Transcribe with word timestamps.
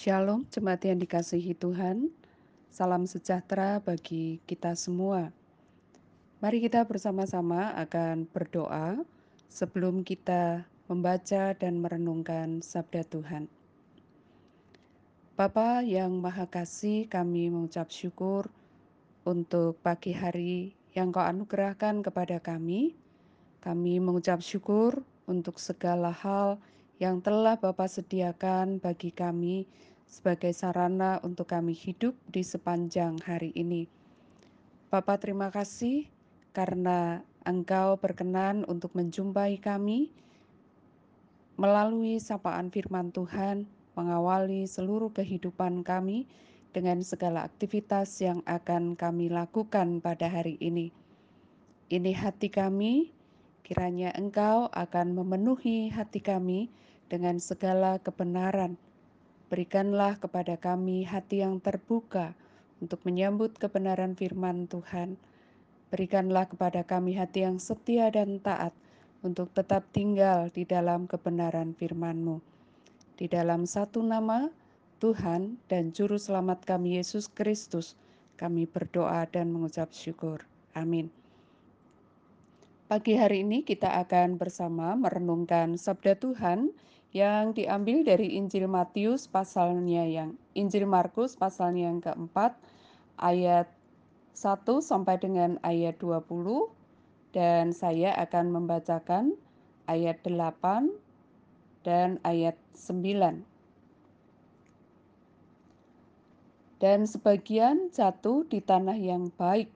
Shalom, 0.00 0.48
jemaat 0.48 0.80
yang 0.88 0.96
dikasihi 0.96 1.52
Tuhan. 1.60 2.08
Salam 2.72 3.04
sejahtera 3.04 3.84
bagi 3.84 4.40
kita 4.48 4.72
semua. 4.72 5.28
Mari 6.40 6.64
kita 6.64 6.88
bersama-sama 6.88 7.76
akan 7.76 8.24
berdoa 8.32 8.96
sebelum 9.52 10.00
kita 10.00 10.64
membaca 10.88 11.52
dan 11.52 11.84
merenungkan 11.84 12.64
sabda 12.64 13.04
Tuhan. 13.12 13.44
Bapa 15.36 15.84
yang 15.84 16.16
Maha 16.16 16.48
Kasih, 16.48 17.04
kami 17.04 17.52
mengucap 17.52 17.92
syukur 17.92 18.48
untuk 19.28 19.76
pagi 19.84 20.16
hari 20.16 20.72
yang 20.96 21.12
Kau 21.12 21.28
anugerahkan 21.28 22.00
kepada 22.00 22.40
kami. 22.40 22.96
Kami 23.60 24.00
mengucap 24.00 24.40
syukur 24.40 25.04
untuk 25.28 25.60
segala 25.60 26.08
hal 26.08 26.56
yang 27.00 27.20
telah 27.20 27.56
Bapa 27.56 27.84
sediakan 27.84 28.80
bagi 28.80 29.12
kami 29.12 29.68
sebagai 30.10 30.50
sarana 30.50 31.22
untuk 31.22 31.54
kami 31.54 31.70
hidup 31.70 32.18
di 32.26 32.42
sepanjang 32.42 33.22
hari 33.22 33.54
ini. 33.54 33.86
Bapak 34.90 35.22
terima 35.22 35.54
kasih 35.54 36.10
karena 36.50 37.22
Engkau 37.46 37.96
berkenan 37.96 38.66
untuk 38.66 38.92
menjumpai 38.98 39.56
kami 39.62 40.10
melalui 41.54 42.18
sapaan 42.18 42.74
firman 42.74 43.14
Tuhan, 43.14 43.70
mengawali 43.94 44.66
seluruh 44.66 45.14
kehidupan 45.14 45.86
kami 45.86 46.26
dengan 46.74 47.04
segala 47.06 47.46
aktivitas 47.46 48.18
yang 48.18 48.42
akan 48.50 48.98
kami 48.98 49.30
lakukan 49.30 50.02
pada 50.02 50.26
hari 50.26 50.58
ini. 50.58 50.90
Ini 51.90 52.12
hati 52.16 52.50
kami, 52.50 53.14
kiranya 53.62 54.10
Engkau 54.18 54.72
akan 54.74 55.14
memenuhi 55.14 55.90
hati 55.92 56.18
kami 56.18 56.72
dengan 57.10 57.36
segala 57.42 57.98
kebenaran. 58.00 58.78
Berikanlah 59.50 60.14
kepada 60.22 60.54
kami 60.54 61.02
hati 61.02 61.42
yang 61.42 61.58
terbuka 61.58 62.38
untuk 62.78 63.02
menyambut 63.02 63.58
kebenaran 63.58 64.14
firman 64.14 64.70
Tuhan. 64.70 65.18
Berikanlah 65.90 66.46
kepada 66.46 66.86
kami 66.86 67.18
hati 67.18 67.42
yang 67.42 67.58
setia 67.58 68.14
dan 68.14 68.38
taat 68.38 68.70
untuk 69.26 69.50
tetap 69.50 69.82
tinggal 69.90 70.54
di 70.54 70.62
dalam 70.62 71.10
kebenaran 71.10 71.74
firman-Mu. 71.74 72.38
Di 73.18 73.26
dalam 73.26 73.66
satu 73.66 74.06
nama, 74.06 74.46
Tuhan 75.02 75.58
dan 75.66 75.90
Juru 75.90 76.14
Selamat 76.14 76.62
kami 76.62 77.02
Yesus 77.02 77.26
Kristus, 77.26 77.98
kami 78.38 78.70
berdoa 78.70 79.26
dan 79.28 79.50
mengucap 79.50 79.90
syukur. 79.90 80.46
Amin. 80.78 81.10
Pagi 82.86 83.18
hari 83.18 83.42
ini 83.42 83.66
kita 83.66 83.98
akan 84.06 84.38
bersama 84.38 84.94
merenungkan 84.94 85.74
sabda 85.74 86.14
Tuhan 86.22 86.70
yang 87.10 87.50
diambil 87.50 88.06
dari 88.06 88.38
Injil 88.38 88.70
Matius 88.70 89.26
pasalnya 89.26 90.06
yang 90.06 90.38
Injil 90.54 90.86
Markus 90.86 91.34
pasalnya 91.34 91.90
yang 91.90 91.98
keempat 91.98 92.54
ayat 93.18 93.66
1 94.38 94.62
sampai 94.78 95.18
dengan 95.18 95.58
ayat 95.66 95.98
20 95.98 96.70
dan 97.34 97.74
saya 97.74 98.14
akan 98.14 98.54
membacakan 98.54 99.34
ayat 99.90 100.22
8 100.22 100.90
dan 101.82 102.22
ayat 102.22 102.54
9. 102.78 103.42
Dan 106.80 107.04
sebagian 107.04 107.92
jatuh 107.92 108.48
di 108.48 108.64
tanah 108.64 108.96
yang 108.96 109.28
baik. 109.36 109.68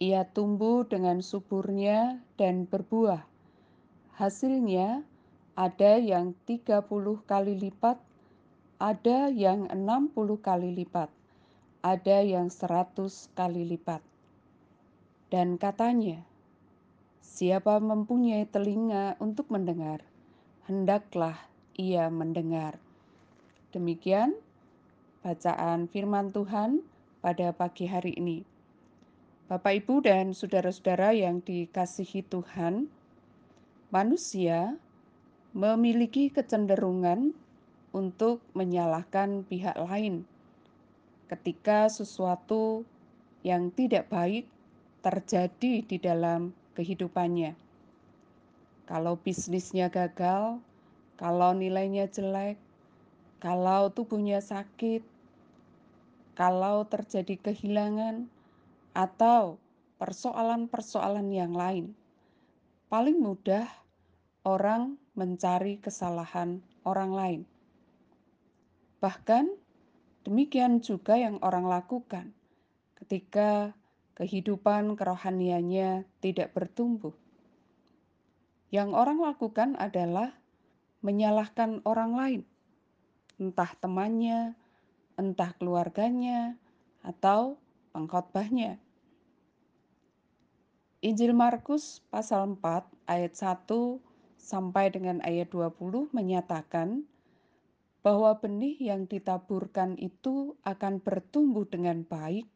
Ia 0.00 0.24
tumbuh 0.28 0.84
dengan 0.88 1.20
suburnya 1.20 2.20
dan 2.40 2.64
berbuah. 2.64 3.24
Hasilnya 4.16 5.04
ada 5.56 5.96
yang 5.96 6.36
30 6.44 6.84
kali 7.24 7.56
lipat, 7.56 7.96
ada 8.76 9.32
yang 9.32 9.64
60 9.72 10.36
kali 10.36 10.76
lipat, 10.76 11.08
ada 11.80 12.18
yang 12.20 12.52
100 12.52 13.32
kali 13.32 13.64
lipat. 13.64 14.04
Dan 15.32 15.56
katanya, 15.56 16.20
siapa 17.24 17.80
mempunyai 17.80 18.44
telinga 18.44 19.16
untuk 19.16 19.48
mendengar, 19.48 20.04
hendaklah 20.68 21.40
ia 21.72 22.12
mendengar. 22.12 22.76
Demikian 23.72 24.36
bacaan 25.24 25.88
firman 25.88 26.36
Tuhan 26.36 26.84
pada 27.24 27.56
pagi 27.56 27.88
hari 27.88 28.12
ini. 28.20 28.44
Bapak, 29.48 29.82
Ibu, 29.82 30.04
dan 30.04 30.36
saudara-saudara 30.36 31.16
yang 31.16 31.40
dikasihi 31.40 32.26
Tuhan, 32.28 32.92
manusia 33.94 34.76
memiliki 35.56 36.28
kecenderungan 36.28 37.32
untuk 37.96 38.44
menyalahkan 38.52 39.40
pihak 39.48 39.72
lain 39.80 40.28
ketika 41.32 41.88
sesuatu 41.88 42.84
yang 43.40 43.72
tidak 43.72 44.12
baik 44.12 44.44
terjadi 45.00 45.80
di 45.80 45.96
dalam 45.96 46.52
kehidupannya. 46.76 47.56
Kalau 48.84 49.16
bisnisnya 49.16 49.88
gagal, 49.88 50.60
kalau 51.16 51.56
nilainya 51.56 52.04
jelek, 52.12 52.60
kalau 53.40 53.88
tubuhnya 53.88 54.44
sakit, 54.44 55.00
kalau 56.36 56.84
terjadi 56.84 57.40
kehilangan, 57.40 58.28
atau 58.92 59.56
persoalan-persoalan 59.96 61.32
yang 61.32 61.56
lain, 61.56 61.96
paling 62.92 63.16
mudah 63.16 63.64
orang 64.44 65.00
mencari 65.16 65.80
kesalahan 65.80 66.60
orang 66.84 67.10
lain. 67.10 67.42
Bahkan 69.00 69.48
demikian 70.28 70.84
juga 70.84 71.16
yang 71.16 71.40
orang 71.40 71.64
lakukan 71.64 72.36
ketika 73.00 73.72
kehidupan 74.16 74.96
kerohaniannya 74.96 76.04
tidak 76.20 76.52
bertumbuh. 76.52 77.12
Yang 78.72 78.90
orang 78.92 79.18
lakukan 79.20 79.76
adalah 79.80 80.36
menyalahkan 81.04 81.84
orang 81.84 82.12
lain, 82.16 82.42
entah 83.40 83.72
temannya, 83.78 84.56
entah 85.14 85.52
keluarganya, 85.56 86.56
atau 87.06 87.60
pengkhotbahnya. 87.94 88.82
Injil 91.04 91.30
Markus 91.36 92.02
pasal 92.10 92.58
4 92.58 92.82
ayat 93.06 93.32
1 93.38 94.02
sampai 94.46 94.94
dengan 94.94 95.18
ayat 95.26 95.50
20 95.50 96.14
menyatakan 96.14 97.02
bahwa 98.06 98.38
benih 98.38 98.78
yang 98.78 99.10
ditaburkan 99.10 99.98
itu 99.98 100.54
akan 100.62 101.02
bertumbuh 101.02 101.66
dengan 101.66 102.06
baik 102.06 102.46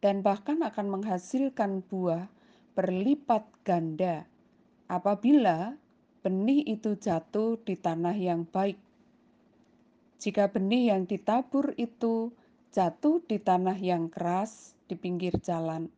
dan 0.00 0.24
bahkan 0.24 0.64
akan 0.64 0.88
menghasilkan 0.88 1.84
buah 1.84 2.32
berlipat 2.72 3.44
ganda 3.60 4.24
apabila 4.88 5.76
benih 6.24 6.64
itu 6.64 6.96
jatuh 6.96 7.60
di 7.60 7.76
tanah 7.76 8.16
yang 8.16 8.48
baik. 8.48 8.80
Jika 10.16 10.48
benih 10.48 10.96
yang 10.96 11.04
ditabur 11.04 11.76
itu 11.76 12.32
jatuh 12.72 13.20
di 13.28 13.36
tanah 13.36 13.76
yang 13.76 14.08
keras 14.08 14.72
di 14.88 14.96
pinggir 14.96 15.36
jalan, 15.44 15.92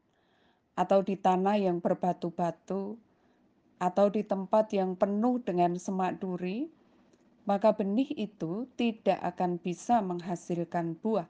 atau 0.74 1.00
di 1.04 1.14
tanah 1.14 1.56
yang 1.60 1.78
berbatu-batu, 1.78 2.98
atau 3.80 4.12
di 4.12 4.20
tempat 4.20 4.76
yang 4.76 4.92
penuh 4.92 5.40
dengan 5.40 5.72
semak 5.80 6.20
duri, 6.20 6.68
maka 7.48 7.72
benih 7.72 8.12
itu 8.12 8.68
tidak 8.76 9.16
akan 9.24 9.56
bisa 9.56 10.04
menghasilkan 10.04 11.00
buah. 11.00 11.24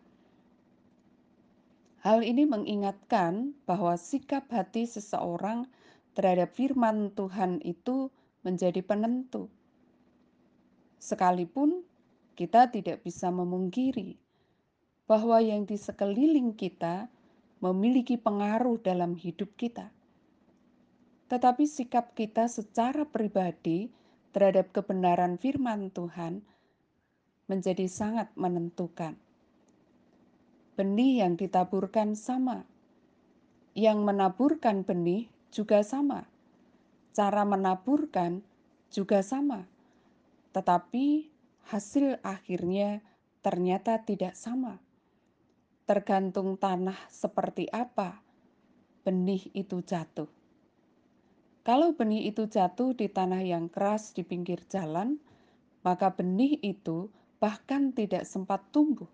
Hal 2.02 2.26
ini 2.26 2.50
mengingatkan 2.50 3.54
bahwa 3.70 3.94
sikap 3.94 4.50
hati 4.50 4.90
seseorang 4.90 5.70
terhadap 6.18 6.50
firman 6.50 7.14
Tuhan 7.14 7.62
itu 7.62 8.10
menjadi 8.42 8.82
penentu. 8.82 9.46
Sekalipun 10.98 11.86
kita 12.34 12.72
tidak 12.72 13.06
bisa 13.06 13.30
memungkiri 13.30 14.18
bahwa 15.06 15.38
yang 15.38 15.68
di 15.68 15.76
sekeliling 15.78 16.56
kita 16.56 17.06
memiliki 17.60 18.16
pengaruh 18.16 18.80
dalam 18.80 19.12
hidup 19.14 19.52
kita 19.60 19.92
tetapi 21.30 21.62
sikap 21.62 22.18
kita 22.18 22.50
secara 22.50 23.06
pribadi 23.06 23.86
terhadap 24.34 24.74
kebenaran 24.74 25.38
firman 25.38 25.94
Tuhan 25.94 26.42
menjadi 27.46 27.86
sangat 27.86 28.34
menentukan. 28.34 29.14
Benih 30.74 31.22
yang 31.22 31.38
ditaburkan 31.38 32.18
sama, 32.18 32.66
yang 33.78 34.02
menaburkan 34.02 34.82
benih 34.82 35.30
juga 35.54 35.86
sama, 35.86 36.26
cara 37.14 37.46
menaburkan 37.46 38.42
juga 38.90 39.22
sama, 39.22 39.70
tetapi 40.50 41.30
hasil 41.70 42.18
akhirnya 42.26 43.06
ternyata 43.38 44.02
tidak 44.02 44.34
sama. 44.34 44.82
Tergantung 45.86 46.58
tanah 46.58 46.98
seperti 47.06 47.70
apa 47.70 48.18
benih 49.06 49.46
itu 49.54 49.82
jatuh. 49.82 50.39
Kalau 51.70 51.94
benih 51.94 52.34
itu 52.34 52.50
jatuh 52.50 52.98
di 52.98 53.06
tanah 53.06 53.46
yang 53.46 53.70
keras 53.70 54.10
di 54.10 54.26
pinggir 54.26 54.58
jalan, 54.66 55.22
maka 55.86 56.10
benih 56.10 56.58
itu 56.66 57.14
bahkan 57.38 57.94
tidak 57.94 58.26
sempat 58.26 58.58
tumbuh. 58.74 59.06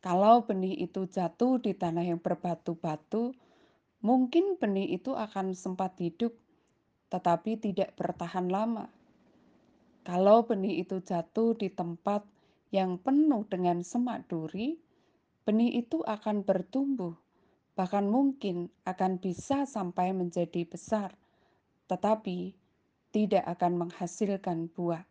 Kalau 0.00 0.48
benih 0.48 0.72
itu 0.88 1.04
jatuh 1.04 1.60
di 1.60 1.76
tanah 1.76 2.00
yang 2.00 2.16
berbatu-batu, 2.16 3.36
mungkin 4.00 4.56
benih 4.56 4.96
itu 4.96 5.12
akan 5.12 5.52
sempat 5.52 6.00
hidup, 6.00 6.32
tetapi 7.12 7.60
tidak 7.60 7.92
bertahan 7.92 8.48
lama. 8.48 8.88
Kalau 10.00 10.48
benih 10.48 10.80
itu 10.80 11.04
jatuh 11.04 11.52
di 11.60 11.68
tempat 11.68 12.24
yang 12.72 12.96
penuh 12.96 13.44
dengan 13.52 13.84
semak 13.84 14.24
duri, 14.32 14.80
benih 15.44 15.76
itu 15.76 16.00
akan 16.08 16.40
bertumbuh, 16.40 17.12
bahkan 17.76 18.08
mungkin 18.08 18.72
akan 18.88 19.20
bisa 19.20 19.68
sampai 19.68 20.16
menjadi 20.16 20.64
besar, 20.64 21.12
tetapi 21.86 22.56
tidak 23.14 23.44
akan 23.46 23.86
menghasilkan 23.86 24.66
buah. 24.74 25.06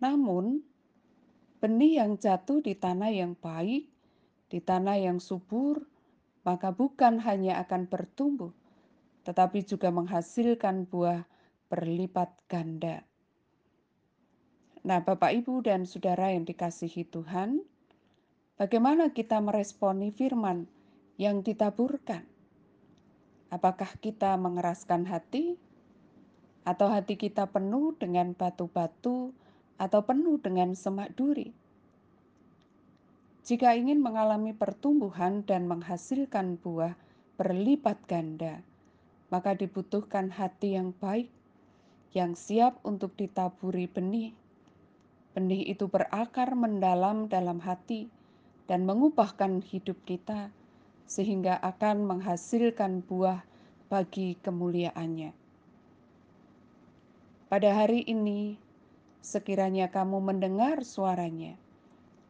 Namun, 0.00 0.60
benih 1.60 2.00
yang 2.00 2.16
jatuh 2.16 2.60
di 2.60 2.76
tanah 2.76 3.12
yang 3.12 3.36
baik, 3.36 3.88
di 4.50 4.58
tanah 4.58 4.96
yang 5.00 5.20
subur, 5.20 5.84
maka 6.44 6.72
bukan 6.72 7.20
hanya 7.20 7.60
akan 7.60 7.86
bertumbuh, 7.86 8.52
tetapi 9.28 9.62
juga 9.64 9.92
menghasilkan 9.92 10.88
buah 10.88 11.24
berlipat 11.68 12.32
ganda. 12.48 13.04
Nah, 14.80 15.04
Bapak, 15.04 15.36
Ibu, 15.36 15.60
dan 15.60 15.84
saudara 15.84 16.32
yang 16.32 16.48
dikasihi 16.48 17.04
Tuhan, 17.12 17.60
bagaimana 18.56 19.12
kita 19.12 19.36
meresponi 19.38 20.08
firman 20.08 20.64
yang 21.20 21.44
ditaburkan? 21.44 22.24
Apakah 23.50 23.98
kita 23.98 24.38
mengeraskan 24.38 25.10
hati, 25.10 25.58
atau 26.64 26.92
hati 26.92 27.16
kita 27.16 27.48
penuh 27.48 27.96
dengan 27.96 28.36
batu-batu 28.36 29.32
atau 29.80 30.00
penuh 30.04 30.36
dengan 30.36 30.76
semak 30.76 31.16
duri. 31.16 31.56
Jika 33.40 33.72
ingin 33.74 34.04
mengalami 34.04 34.52
pertumbuhan 34.52 35.42
dan 35.42 35.64
menghasilkan 35.64 36.60
buah 36.60 36.94
berlipat 37.40 37.98
ganda, 38.04 38.60
maka 39.32 39.56
dibutuhkan 39.56 40.28
hati 40.28 40.76
yang 40.76 40.92
baik, 41.00 41.32
yang 42.12 42.36
siap 42.36 42.78
untuk 42.84 43.16
ditaburi 43.16 43.88
benih. 43.88 44.36
Benih 45.32 45.64
itu 45.64 45.88
berakar 45.88 46.52
mendalam 46.52 47.32
dalam 47.32 47.64
hati 47.64 48.12
dan 48.68 48.84
mengubahkan 48.84 49.64
hidup 49.64 49.96
kita, 50.04 50.52
sehingga 51.10 51.58
akan 51.58 52.06
menghasilkan 52.06 53.02
buah 53.02 53.42
bagi 53.90 54.38
kemuliaannya. 54.46 55.34
Pada 57.50 57.70
hari 57.74 58.06
ini, 58.06 58.54
sekiranya 59.18 59.90
kamu 59.90 60.22
mendengar 60.22 60.86
suaranya. 60.86 61.58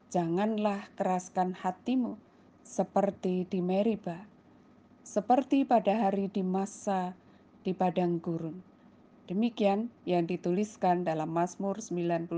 Janganlah 0.09 0.88
keraskan 0.97 1.53
hatimu 1.53 2.17
seperti 2.65 3.44
di 3.53 3.61
Meriba, 3.61 4.25
seperti 5.05 5.69
pada 5.69 6.09
hari 6.09 6.33
di 6.33 6.41
masa 6.41 7.12
di 7.61 7.76
padang 7.76 8.17
gurun. 8.17 8.65
Demikian 9.29 9.93
yang 10.09 10.25
dituliskan 10.25 11.05
dalam 11.05 11.29
Mazmur 11.29 11.85
95 11.85 12.33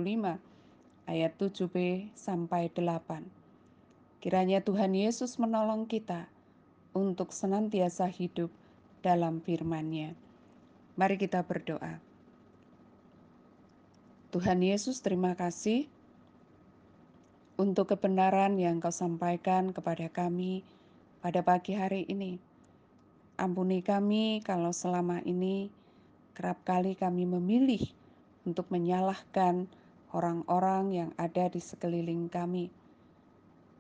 ayat 1.07 1.33
7b 1.39 2.11
sampai 2.19 2.67
8. 2.67 3.23
Kiranya 4.19 4.59
Tuhan 4.59 4.99
Yesus 4.99 5.39
menolong 5.39 5.87
kita 5.87 6.32
untuk 6.93 7.33
senantiasa 7.33 8.09
hidup 8.09 8.49
dalam 9.01 9.41
firman-Nya. 9.41 10.15
Mari 10.97 11.17
kita 11.17 11.41
berdoa. 11.43 11.99
Tuhan 14.33 14.65
Yesus, 14.65 15.05
terima 15.05 15.37
kasih 15.37 15.89
untuk 17.61 17.93
kebenaran 17.93 18.57
yang 18.57 18.81
Kau 18.81 18.93
sampaikan 18.93 19.77
kepada 19.77 20.09
kami 20.09 20.65
pada 21.21 21.45
pagi 21.45 21.77
hari 21.77 22.09
ini. 22.09 22.41
Ampuni 23.37 23.85
kami 23.85 24.41
kalau 24.41 24.73
selama 24.73 25.21
ini 25.25 25.69
kerap 26.33 26.65
kali 26.65 26.97
kami 26.97 27.29
memilih 27.29 27.85
untuk 28.49 28.69
menyalahkan 28.73 29.69
orang-orang 30.13 30.93
yang 30.93 31.11
ada 31.17 31.49
di 31.49 31.61
sekeliling 31.61 32.29
kami, 32.29 32.69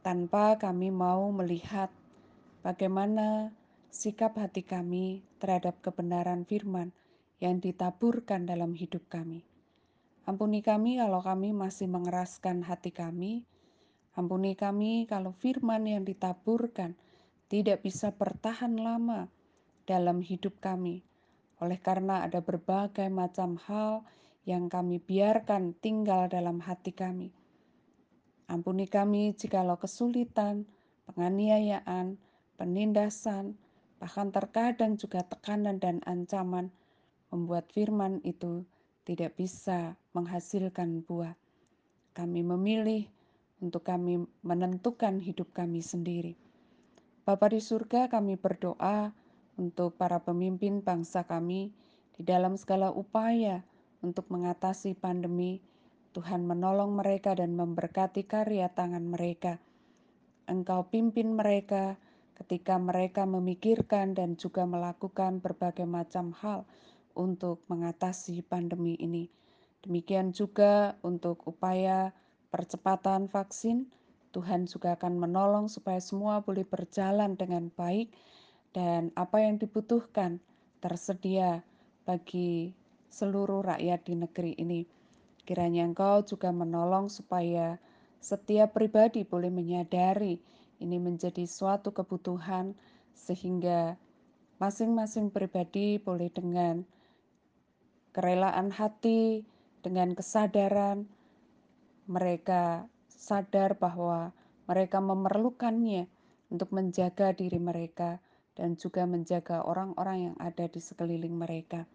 tanpa 0.04 0.56
kami 0.56 0.88
mau 0.88 1.28
melihat 1.32 1.92
bagaimana 2.62 3.50
sikap 3.92 4.38
hati 4.40 4.64
kami 4.64 5.20
terhadap 5.36 5.82
kebenaran 5.84 6.48
firman 6.48 6.94
yang 7.42 7.58
ditaburkan 7.58 8.46
dalam 8.46 8.72
hidup 8.72 9.04
kami. 9.10 9.42
Ampuni 10.22 10.62
kami 10.62 11.02
kalau 11.02 11.18
kami 11.18 11.50
masih 11.50 11.90
mengeraskan 11.90 12.62
hati 12.62 12.94
kami. 12.94 13.42
Ampuni 14.14 14.54
kami 14.54 15.10
kalau 15.10 15.34
firman 15.34 15.82
yang 15.84 16.06
ditaburkan 16.06 16.94
tidak 17.50 17.82
bisa 17.82 18.14
bertahan 18.14 18.78
lama 18.78 19.26
dalam 19.84 20.22
hidup 20.22 20.62
kami. 20.62 21.02
Oleh 21.58 21.82
karena 21.82 22.22
ada 22.22 22.38
berbagai 22.38 23.10
macam 23.10 23.58
hal 23.66 24.06
yang 24.46 24.70
kami 24.70 25.02
biarkan 25.02 25.74
tinggal 25.78 26.30
dalam 26.30 26.62
hati 26.62 26.94
kami. 26.94 27.34
Ampuni 28.46 28.86
kami 28.86 29.34
jikalau 29.34 29.78
kesulitan, 29.78 30.66
penganiayaan, 31.10 32.18
penindasan, 32.56 33.56
bahkan 34.02 34.34
terkadang 34.34 34.98
juga 34.98 35.22
tekanan 35.22 35.78
dan 35.78 36.02
ancaman 36.08 36.74
membuat 37.32 37.70
firman 37.72 38.20
itu 38.26 38.66
tidak 39.08 39.34
bisa 39.38 39.96
menghasilkan 40.12 41.02
buah. 41.06 41.34
Kami 42.12 42.44
memilih 42.44 43.08
untuk 43.62 43.86
kami 43.86 44.26
menentukan 44.44 45.22
hidup 45.22 45.54
kami 45.56 45.80
sendiri. 45.80 46.34
Bapa 47.22 47.48
di 47.48 47.62
surga, 47.62 48.10
kami 48.10 48.34
berdoa 48.34 49.14
untuk 49.54 49.94
para 49.94 50.18
pemimpin 50.18 50.82
bangsa 50.82 51.22
kami 51.22 51.70
di 52.18 52.22
dalam 52.26 52.58
segala 52.58 52.90
upaya 52.90 53.62
untuk 54.02 54.26
mengatasi 54.28 54.98
pandemi. 54.98 55.62
Tuhan 56.12 56.44
menolong 56.44 56.92
mereka 56.92 57.32
dan 57.32 57.56
memberkati 57.56 58.28
karya 58.28 58.68
tangan 58.68 59.08
mereka. 59.08 59.56
Engkau 60.44 60.84
pimpin 60.92 61.32
mereka 61.32 61.96
ketika 62.38 62.80
mereka 62.80 63.28
memikirkan 63.28 64.16
dan 64.16 64.34
juga 64.40 64.64
melakukan 64.64 65.38
berbagai 65.38 65.84
macam 65.84 66.32
hal 66.40 66.64
untuk 67.12 67.60
mengatasi 67.68 68.40
pandemi 68.44 68.96
ini. 68.96 69.28
Demikian 69.82 70.32
juga 70.32 70.96
untuk 71.02 71.42
upaya 71.44 72.14
percepatan 72.48 73.26
vaksin, 73.28 73.90
Tuhan 74.32 74.64
juga 74.64 74.96
akan 74.96 75.20
menolong 75.20 75.66
supaya 75.68 76.00
semua 76.00 76.40
boleh 76.40 76.64
berjalan 76.64 77.36
dengan 77.36 77.68
baik 77.74 78.08
dan 78.72 79.12
apa 79.12 79.44
yang 79.44 79.60
dibutuhkan 79.60 80.40
tersedia 80.80 81.60
bagi 82.08 82.72
seluruh 83.12 83.60
rakyat 83.60 84.00
di 84.08 84.14
negeri 84.16 84.52
ini. 84.56 84.88
Kiranya 85.44 85.84
Engkau 85.84 86.24
juga 86.24 86.48
menolong 86.48 87.12
supaya 87.12 87.76
setiap 88.22 88.72
pribadi 88.72 89.26
boleh 89.26 89.52
menyadari 89.52 90.40
ini 90.82 90.98
menjadi 90.98 91.46
suatu 91.46 91.94
kebutuhan 91.94 92.74
sehingga 93.14 93.94
masing-masing 94.58 95.30
pribadi 95.30 96.02
boleh 96.02 96.28
dengan 96.34 96.82
kerelaan 98.10 98.74
hati, 98.74 99.46
dengan 99.80 100.18
kesadaran 100.18 101.06
mereka 102.10 102.86
sadar 103.08 103.78
bahwa 103.78 104.34
mereka 104.66 104.98
memerlukannya 104.98 106.10
untuk 106.50 106.74
menjaga 106.74 107.32
diri 107.32 107.62
mereka 107.62 108.18
dan 108.52 108.76
juga 108.76 109.08
menjaga 109.08 109.64
orang-orang 109.64 110.30
yang 110.30 110.36
ada 110.36 110.68
di 110.68 110.78
sekeliling 110.78 111.32
mereka. 111.32 111.88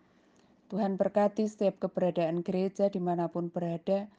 Tuhan 0.67 0.99
berkati 0.99 1.47
setiap 1.47 1.79
keberadaan 1.79 2.43
gereja 2.43 2.91
di 2.91 2.99
mana 2.99 3.31
pun 3.31 3.47
berada 3.47 4.09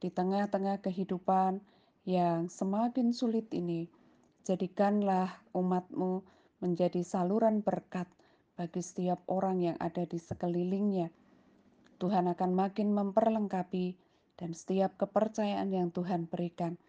di 0.00 0.08
tengah-tengah 0.08 0.80
kehidupan 0.80 1.60
yang 2.08 2.48
semakin 2.48 3.12
sulit 3.12 3.50
ini. 3.52 3.90
Jadikanlah 4.48 5.44
umatmu 5.52 6.24
menjadi 6.64 7.04
saluran 7.04 7.60
berkat 7.60 8.08
bagi 8.56 8.80
setiap 8.80 9.20
orang 9.28 9.60
yang 9.60 9.76
ada 9.76 10.08
di 10.08 10.16
sekelilingnya 10.16 11.12
Tuhan 12.00 12.32
akan 12.32 12.56
makin 12.56 12.96
memperlengkapi 12.96 13.92
dan 14.40 14.56
setiap 14.56 14.96
kepercayaan 14.96 15.68
yang 15.68 15.92
Tuhan 15.92 16.32
berikan 16.32 16.80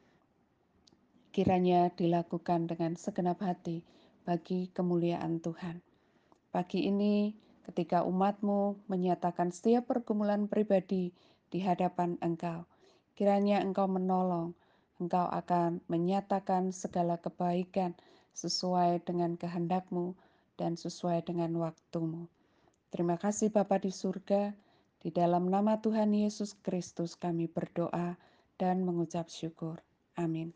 kiranya 1.36 1.92
dilakukan 1.94 2.72
dengan 2.72 2.96
segenap 2.96 3.44
hati 3.44 3.84
bagi 4.24 4.72
kemuliaan 4.72 5.44
Tuhan. 5.44 5.84
Pagi 6.50 6.90
ini 6.90 7.38
ketika 7.68 8.02
umatmu 8.08 8.88
menyatakan 8.90 9.54
setiap 9.54 9.86
pergumulan 9.86 10.50
pribadi 10.50 11.14
di 11.52 11.60
hadapan 11.62 12.18
engkau, 12.24 12.66
kiranya 13.14 13.62
engkau 13.62 13.86
menolong, 13.86 14.58
engkau 15.00 15.26
akan 15.32 15.80
menyatakan 15.88 16.76
segala 16.76 17.18
kebaikan 17.18 17.96
sesuai 18.36 19.04
dengan 19.08 19.40
kehendakmu 19.40 20.14
dan 20.60 20.76
sesuai 20.76 21.24
dengan 21.24 21.56
waktumu. 21.60 22.28
Terima 22.92 23.16
kasih 23.16 23.50
Bapa 23.50 23.80
di 23.80 23.90
surga, 23.90 24.52
di 25.00 25.10
dalam 25.10 25.48
nama 25.48 25.80
Tuhan 25.80 26.12
Yesus 26.12 26.54
Kristus 26.60 27.16
kami 27.16 27.48
berdoa 27.48 28.20
dan 28.60 28.84
mengucap 28.84 29.32
syukur. 29.32 29.80
Amin. 30.20 30.52